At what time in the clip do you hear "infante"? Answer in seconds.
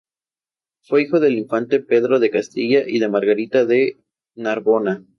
1.37-1.79